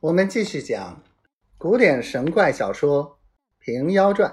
[0.00, 1.02] 我们继续讲
[1.58, 3.04] 古典神怪小说
[3.58, 4.30] 《平妖传》。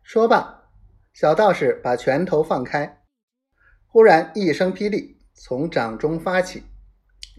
[0.00, 0.70] 说罢，
[1.12, 3.02] 小道士把拳头放开，
[3.88, 6.62] 忽然一声霹雳从掌中发起，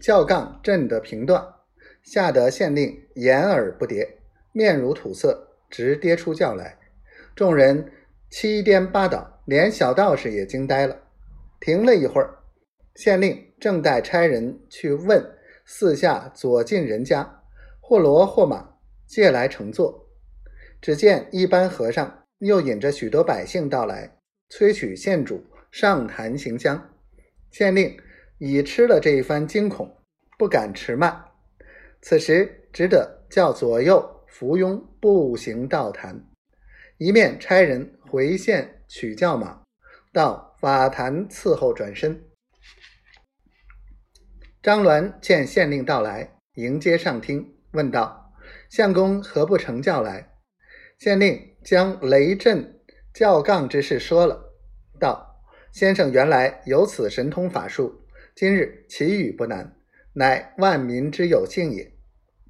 [0.02, 1.42] 教杠震得平断，
[2.02, 4.06] 吓得县令掩耳不迭，
[4.52, 6.78] 面如土色，直跌出轿来。
[7.34, 7.90] 众人
[8.28, 11.00] 七颠八倒，连小道士也惊呆了。
[11.58, 12.40] 停了一会儿，
[12.94, 15.37] 县令正带差人去问。
[15.70, 17.42] 四下左近人家，
[17.78, 18.76] 或骡或马
[19.06, 20.08] 借来乘坐。
[20.80, 24.16] 只见一班和尚又引着许多百姓到来，
[24.48, 26.94] 催取县主上坛行香。
[27.50, 27.94] 县令
[28.38, 29.94] 已吃了这一番惊恐，
[30.38, 31.22] 不敢迟慢，
[32.00, 36.24] 此时只得叫左右扶庸步行到坛，
[36.96, 39.62] 一面差人回县取轿马，
[40.14, 42.24] 到法坛伺候转身。
[44.60, 48.32] 张鸾见县令到来，迎接上厅，问道
[48.68, 50.30] ：“相公何不乘轿来？”
[50.98, 52.80] 县令将雷震
[53.14, 54.52] 教杠之事说了，
[54.98, 58.02] 道：“先生原来有此神通法术，
[58.34, 59.76] 今日祈雨不难，
[60.12, 61.92] 乃万民之有幸也。”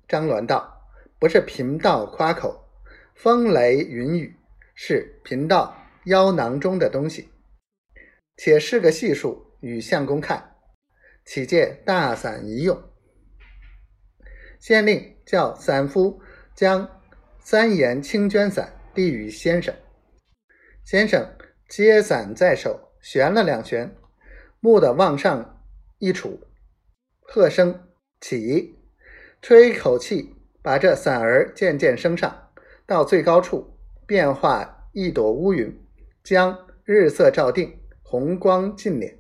[0.09, 0.89] 张鸾道
[1.21, 2.71] ：“不是贫道夸口，
[3.15, 4.35] 风雷云雨
[4.75, 7.29] 是贫道腰囊中的东西，
[8.39, 10.53] 且是个细数，与相公看。”
[11.29, 12.83] 启借大伞一用，
[14.59, 16.23] 县令叫伞夫
[16.55, 17.03] 将
[17.39, 19.75] 三言青绢伞递与先生。
[20.85, 21.37] 先生
[21.69, 23.95] 接伞在手，旋了两旋，
[24.61, 25.63] 蓦地往上
[25.99, 26.39] 一杵，
[27.21, 27.79] 喝声
[28.23, 28.79] 起，
[29.43, 32.49] 吹口气，把这伞儿渐渐升上，
[32.87, 33.77] 到最高处，
[34.07, 35.79] 变化一朵乌云，
[36.25, 39.15] 将日色照定，红光尽敛，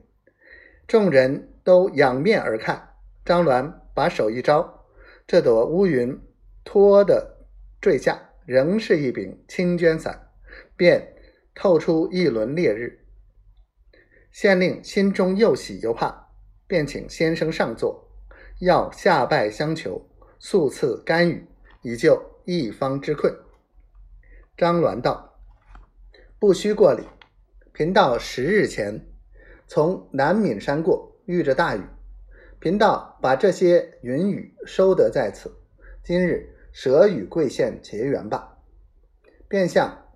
[0.87, 1.53] 众人。
[1.69, 2.94] 都仰面而看，
[3.27, 4.86] 张鸾把手一招，
[5.27, 6.19] 这朵乌云
[6.64, 7.44] 拖的
[7.78, 10.30] 坠下，仍是一柄青绢伞，
[10.78, 11.15] 便
[11.54, 13.04] 透出一轮烈日。
[14.32, 16.31] 县令心中又喜又怕，
[16.66, 18.09] 便请先生上座，
[18.60, 21.47] 要下拜相求，速赐甘雨，
[21.82, 23.31] 以救一方之困。
[24.56, 25.38] 张鸾道
[26.41, 27.03] ：“不须过礼，
[27.75, 29.06] 贫道十日前
[29.66, 31.83] 从南闽山过。”遇着大雨，
[32.59, 35.55] 贫道把这些云雨收得在此。
[36.03, 38.56] 今日舍与贵县结缘吧。
[39.47, 40.06] 便向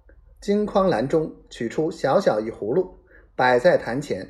[0.41, 2.99] 金筐篮中取出小小一葫芦，
[3.37, 4.27] 摆在坛前，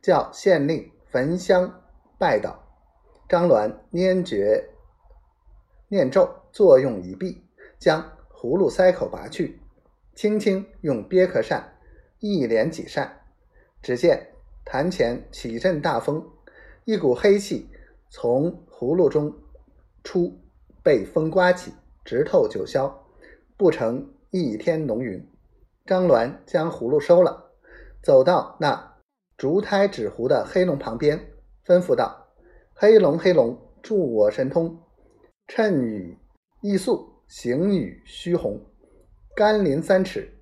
[0.00, 1.82] 叫县令焚香
[2.16, 2.64] 拜倒。
[3.28, 4.70] 张鸾拈诀
[5.88, 7.44] 念咒，作用已毕，
[7.80, 8.00] 将
[8.32, 9.58] 葫芦塞口拔去，
[10.14, 11.76] 轻轻用鳖壳扇
[12.20, 13.20] 一连几扇，
[13.82, 14.28] 只见。
[14.64, 16.24] 坛前起阵大风，
[16.84, 17.68] 一股黑气
[18.08, 19.34] 从葫芦中
[20.04, 20.38] 出，
[20.82, 21.72] 被风刮起，
[22.04, 22.92] 直透九霄，
[23.56, 25.26] 不成一天浓云。
[25.86, 27.50] 张鸾将葫芦收了，
[28.02, 28.96] 走到那
[29.36, 31.18] 竹胎纸糊的黑龙旁边，
[31.66, 32.28] 吩咐道
[32.74, 34.78] ：“黑龙，黑龙，助我神通，
[35.48, 36.16] 趁雨
[36.60, 38.60] 易速，行雨虚洪，
[39.34, 40.32] 甘霖三尺，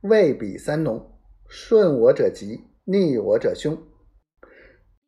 [0.00, 1.12] 未比三浓，
[1.46, 3.76] 顺我者吉。”逆我者凶。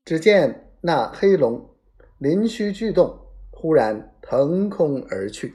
[0.05, 1.71] 只见那黑龙
[2.19, 3.19] 鳞须巨动，
[3.51, 5.55] 忽然腾空而去。